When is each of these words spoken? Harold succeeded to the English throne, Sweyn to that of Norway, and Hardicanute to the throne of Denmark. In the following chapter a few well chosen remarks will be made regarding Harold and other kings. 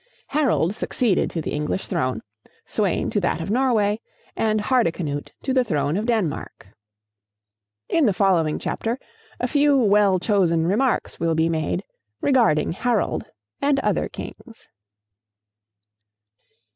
Harold 0.29 0.73
succeeded 0.73 1.29
to 1.29 1.43
the 1.43 1.51
English 1.53 1.85
throne, 1.85 2.23
Sweyn 2.65 3.11
to 3.11 3.19
that 3.21 3.39
of 3.39 3.51
Norway, 3.51 3.99
and 4.35 4.59
Hardicanute 4.59 5.31
to 5.43 5.53
the 5.53 5.63
throne 5.63 5.95
of 5.95 6.07
Denmark. 6.07 6.69
In 7.87 8.07
the 8.07 8.11
following 8.11 8.57
chapter 8.57 8.97
a 9.39 9.47
few 9.47 9.77
well 9.77 10.17
chosen 10.17 10.65
remarks 10.65 11.19
will 11.19 11.35
be 11.35 11.49
made 11.49 11.83
regarding 12.19 12.71
Harold 12.71 13.25
and 13.61 13.79
other 13.81 14.09
kings. 14.09 14.67